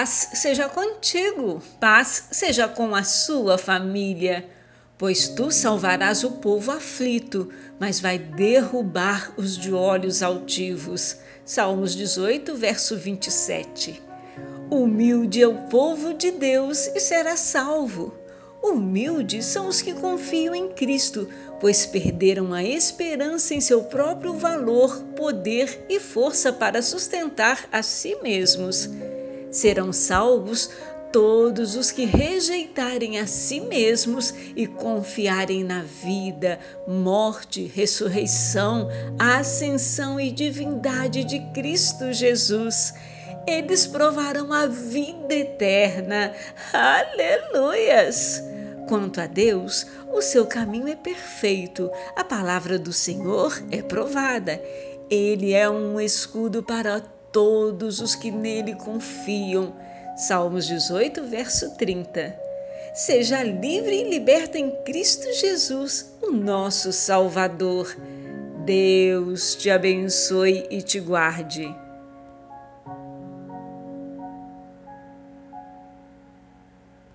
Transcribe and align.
Paz 0.00 0.30
seja 0.32 0.66
contigo, 0.66 1.62
paz 1.78 2.28
seja 2.30 2.66
com 2.66 2.94
a 2.94 3.04
sua 3.04 3.58
família, 3.58 4.48
pois 4.96 5.28
tu 5.28 5.50
salvarás 5.50 6.24
o 6.24 6.30
povo 6.30 6.72
aflito, 6.72 7.50
mas 7.78 8.00
vai 8.00 8.18
derrubar 8.18 9.34
os 9.36 9.58
de 9.58 9.74
olhos 9.74 10.22
altivos. 10.22 11.18
Salmos 11.44 11.94
18, 11.94 12.54
verso 12.54 12.96
27. 12.96 14.02
Humilde 14.70 15.42
é 15.42 15.46
o 15.46 15.68
povo 15.68 16.14
de 16.14 16.30
Deus 16.30 16.86
e 16.94 16.98
será 16.98 17.36
salvo. 17.36 18.14
Humildes 18.62 19.44
são 19.44 19.68
os 19.68 19.82
que 19.82 19.92
confiam 19.92 20.54
em 20.54 20.70
Cristo, 20.70 21.28
pois 21.60 21.84
perderam 21.84 22.54
a 22.54 22.64
esperança 22.64 23.52
em 23.52 23.60
seu 23.60 23.84
próprio 23.84 24.32
valor, 24.32 24.98
poder 25.14 25.84
e 25.90 26.00
força 26.00 26.50
para 26.50 26.80
sustentar 26.80 27.68
a 27.70 27.82
si 27.82 28.16
mesmos. 28.22 28.88
Serão 29.50 29.92
salvos 29.92 30.70
todos 31.12 31.74
os 31.74 31.90
que 31.90 32.04
rejeitarem 32.04 33.18
a 33.18 33.26
si 33.26 33.60
mesmos 33.60 34.32
e 34.54 34.66
confiarem 34.66 35.64
na 35.64 35.82
vida, 35.82 36.58
morte, 36.86 37.64
ressurreição, 37.66 38.88
ascensão 39.18 40.20
e 40.20 40.30
divindade 40.30 41.24
de 41.24 41.40
Cristo 41.52 42.12
Jesus. 42.12 42.94
Eles 43.46 43.86
provarão 43.86 44.52
a 44.52 44.66
vida 44.66 45.34
eterna. 45.34 46.32
Aleluias! 46.72 48.42
Quanto 48.88 49.20
a 49.20 49.26
Deus, 49.26 49.86
o 50.12 50.20
seu 50.20 50.46
caminho 50.46 50.88
é 50.88 50.96
perfeito, 50.96 51.90
a 52.16 52.24
palavra 52.24 52.78
do 52.78 52.92
Senhor 52.92 53.60
é 53.70 53.82
provada. 53.82 54.60
Ele 55.08 55.52
é 55.52 55.68
um 55.68 56.00
escudo 56.00 56.62
para 56.62 57.02
todos 57.32 58.00
os 58.00 58.14
que 58.14 58.30
nele 58.30 58.74
confiam. 58.74 59.74
Salmos 60.16 60.66
18, 60.66 61.24
verso 61.24 61.76
30. 61.76 62.34
Seja 62.94 63.42
livre 63.42 63.94
e 63.94 64.10
liberta 64.10 64.58
em 64.58 64.70
Cristo 64.84 65.26
Jesus, 65.34 66.12
o 66.20 66.30
nosso 66.30 66.92
Salvador. 66.92 67.96
Deus 68.64 69.54
te 69.54 69.70
abençoe 69.70 70.66
e 70.70 70.82
te 70.82 71.00
guarde. 71.00 71.74